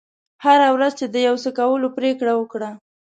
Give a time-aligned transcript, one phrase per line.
[0.43, 2.69] هره ورځ چې د یو څه کولو پرېکړه وکړه.